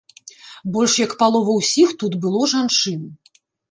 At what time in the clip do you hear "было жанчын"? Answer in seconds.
2.27-3.11